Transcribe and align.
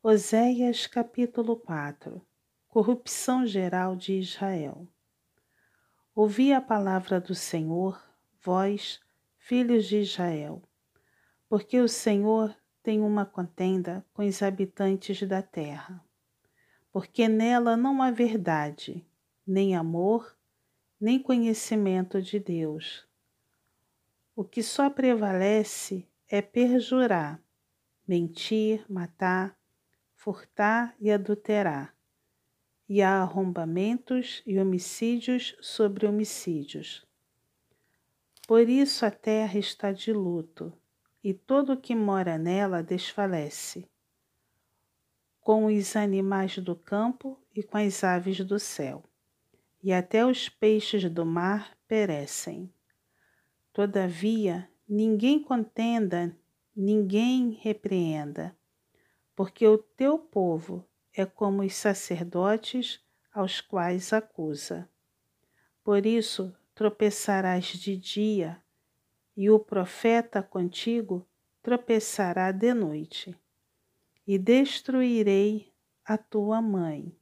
Oséias 0.00 0.86
capítulo 0.86 1.56
4 1.56 2.24
Corrupção 2.68 3.44
geral 3.44 3.96
de 3.96 4.12
Israel. 4.12 4.86
Ouvi 6.14 6.52
a 6.52 6.60
palavra 6.60 7.20
do 7.20 7.34
Senhor, 7.34 8.00
vós, 8.40 9.00
filhos 9.38 9.86
de 9.86 9.96
Israel, 9.96 10.62
porque 11.48 11.80
o 11.80 11.88
Senhor 11.88 12.56
tem 12.80 13.00
uma 13.00 13.26
contenda 13.26 14.06
com 14.14 14.24
os 14.24 14.40
habitantes 14.40 15.20
da 15.26 15.42
terra, 15.42 16.00
porque 16.92 17.26
nela 17.26 17.76
não 17.76 18.00
há 18.00 18.12
verdade, 18.12 19.04
nem 19.44 19.74
amor, 19.74 20.38
nem 21.00 21.20
conhecimento 21.20 22.22
de 22.22 22.38
Deus. 22.38 23.04
O 24.36 24.44
que 24.44 24.62
só 24.62 24.88
prevalece 24.88 26.08
é 26.28 26.40
perjurar, 26.40 27.42
mentir, 28.06 28.86
matar, 28.88 29.57
furtar 30.28 30.94
e 31.00 31.10
adulterar, 31.10 31.96
e 32.86 33.00
há 33.00 33.22
arrombamentos 33.22 34.42
e 34.46 34.58
homicídios 34.58 35.56
sobre 35.58 36.06
homicídios. 36.06 37.06
Por 38.46 38.68
isso 38.68 39.06
a 39.06 39.10
terra 39.10 39.58
está 39.58 39.90
de 39.90 40.12
luto, 40.12 40.70
e 41.24 41.32
todo 41.32 41.72
o 41.72 41.80
que 41.80 41.94
mora 41.94 42.36
nela 42.36 42.82
desfalece, 42.82 43.88
com 45.40 45.64
os 45.64 45.96
animais 45.96 46.58
do 46.58 46.76
campo 46.76 47.40
e 47.56 47.62
com 47.62 47.78
as 47.78 48.04
aves 48.04 48.44
do 48.44 48.58
céu, 48.58 49.02
e 49.82 49.94
até 49.94 50.26
os 50.26 50.46
peixes 50.46 51.10
do 51.10 51.24
mar 51.24 51.74
perecem. 51.86 52.70
Todavia, 53.72 54.68
ninguém 54.86 55.42
contenda, 55.42 56.36
ninguém 56.76 57.58
repreenda 57.62 58.57
porque 59.38 59.68
o 59.68 59.78
teu 59.78 60.18
povo 60.18 60.84
é 61.14 61.24
como 61.24 61.62
os 61.62 61.72
sacerdotes 61.72 63.00
aos 63.32 63.60
quais 63.60 64.12
acusa. 64.12 64.90
Por 65.84 66.04
isso 66.04 66.52
tropeçarás 66.74 67.66
de 67.66 67.96
dia, 67.96 68.60
e 69.36 69.48
o 69.48 69.60
profeta 69.60 70.42
contigo 70.42 71.24
tropeçará 71.62 72.50
de 72.50 72.74
noite, 72.74 73.38
e 74.26 74.36
destruirei 74.36 75.72
a 76.04 76.18
tua 76.18 76.60
mãe. 76.60 77.16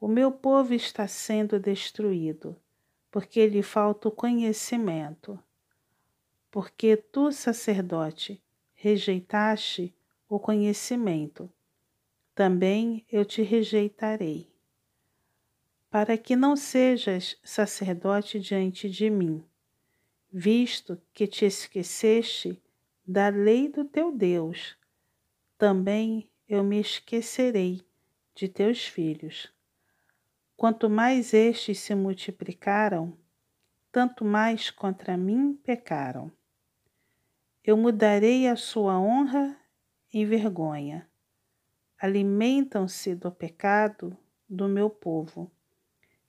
O 0.00 0.08
meu 0.08 0.32
povo 0.32 0.74
está 0.74 1.06
sendo 1.06 1.60
destruído, 1.60 2.60
porque 3.08 3.46
lhe 3.46 3.62
falta 3.62 4.08
o 4.08 4.10
conhecimento. 4.10 5.38
Porque 6.50 6.96
tu, 6.96 7.30
sacerdote, 7.30 8.42
rejeitaste 8.72 9.94
o 10.34 10.40
conhecimento, 10.40 11.48
também 12.34 13.06
eu 13.08 13.24
te 13.24 13.40
rejeitarei, 13.40 14.52
para 15.88 16.18
que 16.18 16.34
não 16.34 16.56
sejas 16.56 17.38
sacerdote 17.44 18.40
diante 18.40 18.90
de 18.90 19.08
mim, 19.08 19.46
visto 20.32 21.00
que 21.12 21.28
te 21.28 21.44
esqueceste 21.44 22.60
da 23.06 23.28
lei 23.28 23.68
do 23.68 23.84
teu 23.84 24.10
Deus, 24.10 24.76
também 25.56 26.28
eu 26.48 26.64
me 26.64 26.80
esquecerei 26.80 27.86
de 28.34 28.48
teus 28.48 28.84
filhos. 28.84 29.54
Quanto 30.56 30.90
mais 30.90 31.32
estes 31.32 31.78
se 31.78 31.94
multiplicaram, 31.94 33.16
tanto 33.92 34.24
mais 34.24 34.68
contra 34.68 35.16
mim 35.16 35.54
pecaram. 35.54 36.32
Eu 37.62 37.76
mudarei 37.76 38.48
a 38.48 38.56
sua 38.56 38.98
honra 38.98 39.63
em 40.14 40.24
vergonha. 40.24 41.08
Alimentam-se 41.98 43.16
do 43.16 43.32
pecado 43.32 44.16
do 44.48 44.68
meu 44.68 44.88
povo, 44.88 45.50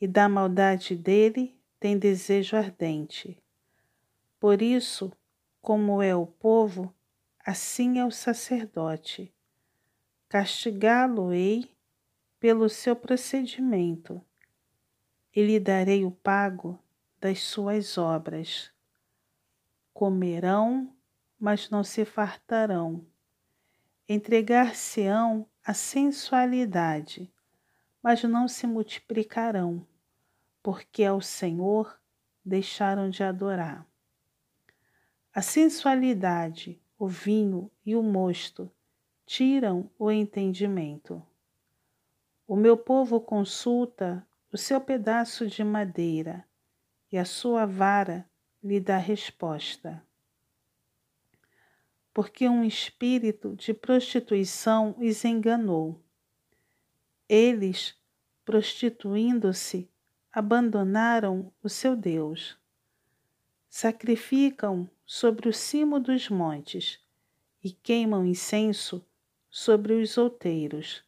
e 0.00 0.06
da 0.06 0.28
maldade 0.28 0.94
dele 0.94 1.58
tem 1.80 1.98
desejo 1.98 2.56
ardente. 2.56 3.42
Por 4.38 4.62
isso, 4.62 5.12
como 5.60 6.00
é 6.00 6.14
o 6.14 6.26
povo, 6.26 6.94
assim 7.44 7.98
é 7.98 8.04
o 8.04 8.10
sacerdote. 8.10 9.34
Castigá-lo-ei 10.28 11.68
pelo 12.38 12.68
seu 12.68 12.94
procedimento, 12.94 14.22
e 15.34 15.42
lhe 15.42 15.58
darei 15.58 16.04
o 16.04 16.10
pago 16.10 16.78
das 17.20 17.42
suas 17.42 17.98
obras. 17.98 18.70
Comerão, 19.92 20.94
mas 21.38 21.68
não 21.68 21.82
se 21.82 22.04
fartarão 22.04 23.04
entregar-se-ão 24.08 25.46
à 25.64 25.72
sensualidade, 25.72 27.32
mas 28.02 28.22
não 28.24 28.48
se 28.48 28.66
multiplicarão, 28.66 29.86
porque 30.62 31.04
ao 31.04 31.20
Senhor 31.20 31.98
deixaram 32.44 33.08
de 33.08 33.22
adorar. 33.22 33.86
A 35.34 35.40
sensualidade, 35.40 36.80
o 36.98 37.06
vinho 37.06 37.70
e 37.86 37.94
o 37.94 38.02
mosto 38.02 38.70
tiram 39.24 39.88
o 39.98 40.10
entendimento. 40.10 41.24
O 42.46 42.56
meu 42.56 42.76
povo 42.76 43.20
consulta 43.20 44.26
o 44.52 44.58
seu 44.58 44.80
pedaço 44.80 45.46
de 45.46 45.64
madeira 45.64 46.44
e 47.10 47.16
a 47.16 47.24
sua 47.24 47.64
vara 47.64 48.28
lhe 48.62 48.78
dá 48.78 48.98
resposta 48.98 50.02
porque 52.14 52.48
um 52.48 52.64
espírito 52.64 53.54
de 53.56 53.72
prostituição 53.72 54.94
os 54.98 55.24
enganou. 55.24 56.00
Eles, 57.28 57.94
prostituindo-se, 58.44 59.88
abandonaram 60.30 61.52
o 61.62 61.68
seu 61.68 61.96
Deus. 61.96 62.58
Sacrificam 63.68 64.88
sobre 65.06 65.48
o 65.48 65.52
cimo 65.52 65.98
dos 65.98 66.28
montes 66.28 67.00
e 67.64 67.70
queimam 67.70 68.26
incenso 68.26 69.04
sobre 69.48 69.94
os 69.94 70.18
outeiros, 70.18 71.02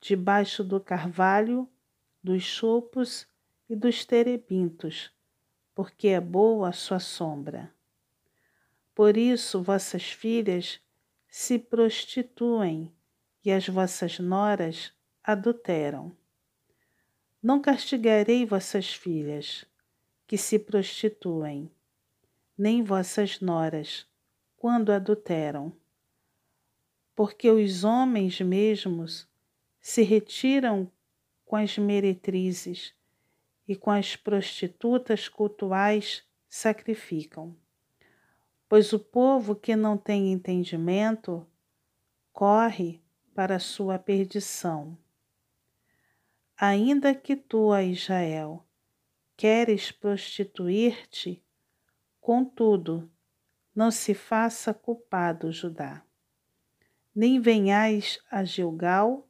debaixo 0.00 0.62
do 0.62 0.80
carvalho, 0.80 1.68
dos 2.22 2.42
chopos 2.42 3.26
e 3.68 3.74
dos 3.74 4.04
terebintos, 4.04 5.10
porque 5.74 6.08
é 6.08 6.20
boa 6.20 6.68
a 6.68 6.72
sua 6.72 6.98
sombra. 6.98 7.75
Por 8.96 9.18
isso 9.18 9.62
vossas 9.62 10.04
filhas 10.04 10.80
se 11.28 11.58
prostituem 11.58 12.90
e 13.44 13.52
as 13.52 13.68
vossas 13.68 14.18
noras 14.18 14.90
adulteram. 15.22 16.16
Não 17.42 17.60
castigarei 17.60 18.46
vossas 18.46 18.94
filhas, 18.94 19.66
que 20.26 20.38
se 20.38 20.58
prostituem, 20.58 21.70
nem 22.56 22.82
vossas 22.82 23.38
noras, 23.38 24.06
quando 24.56 24.90
adulteram. 24.90 25.70
Porque 27.14 27.50
os 27.50 27.84
homens 27.84 28.40
mesmos 28.40 29.28
se 29.78 30.02
retiram 30.04 30.90
com 31.44 31.56
as 31.56 31.76
meretrizes 31.76 32.94
e 33.68 33.76
com 33.76 33.90
as 33.90 34.16
prostitutas 34.16 35.28
cultuais 35.28 36.24
sacrificam 36.48 37.54
pois 38.68 38.92
o 38.92 38.98
povo 38.98 39.54
que 39.54 39.76
não 39.76 39.96
tem 39.96 40.32
entendimento 40.32 41.46
corre 42.32 43.00
para 43.34 43.58
sua 43.58 43.98
perdição. 43.98 44.98
Ainda 46.56 47.14
que 47.14 47.36
tu, 47.36 47.70
a 47.70 47.82
Israel, 47.82 48.66
queres 49.36 49.92
prostituir-te, 49.92 51.42
contudo, 52.20 53.10
não 53.74 53.90
se 53.90 54.14
faça 54.14 54.72
culpado, 54.72 55.52
Judá. 55.52 56.02
Nem 57.14 57.40
venhais 57.40 58.18
a 58.30 58.42
Gilgal 58.42 59.28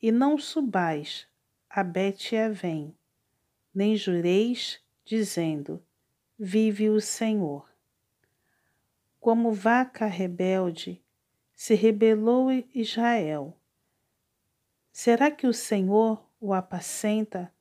e 0.00 0.10
não 0.10 0.38
subais 0.38 1.26
a 1.68 1.84
Bet-Avém, 1.84 2.96
nem 3.74 3.96
jureis, 3.96 4.80
dizendo: 5.04 5.82
Vive 6.38 6.88
o 6.88 7.00
Senhor 7.00 7.75
como 9.26 9.50
vaca 9.52 10.06
rebelde, 10.06 11.02
se 11.52 11.74
rebelou 11.74 12.48
Israel. 12.72 13.58
Será 14.92 15.32
que 15.32 15.48
o 15.48 15.52
Senhor 15.52 16.24
o 16.40 16.54
apacenta 16.54 17.52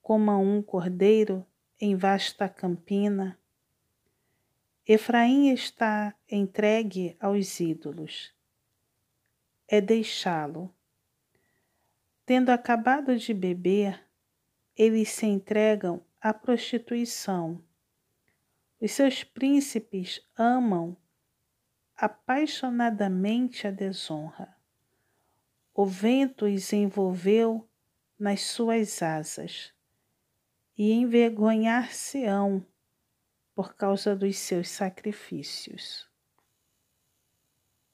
como 0.00 0.30
a 0.30 0.38
um 0.38 0.62
cordeiro 0.62 1.46
em 1.78 1.94
vasta 1.94 2.48
campina? 2.48 3.38
Efraim 4.88 5.50
está 5.50 6.14
entregue 6.26 7.18
aos 7.20 7.60
ídolos. 7.60 8.34
É 9.68 9.78
deixá-lo. 9.78 10.74
Tendo 12.24 12.48
acabado 12.48 13.14
de 13.18 13.34
beber, 13.34 14.02
eles 14.74 15.10
se 15.10 15.26
entregam 15.26 16.02
à 16.18 16.32
prostituição. 16.32 17.62
Os 18.80 18.92
seus 18.92 19.22
príncipes 19.22 20.26
amam 20.34 20.96
apaixonadamente 22.00 23.66
a 23.66 23.70
desonra. 23.70 24.56
O 25.74 25.84
vento 25.84 26.46
os 26.46 26.72
envolveu 26.72 27.68
nas 28.18 28.40
suas 28.40 29.02
asas 29.02 29.74
e 30.78 30.92
envergonhar-se-ão 30.92 32.64
por 33.54 33.74
causa 33.74 34.16
dos 34.16 34.38
seus 34.38 34.70
sacrifícios. 34.70 36.09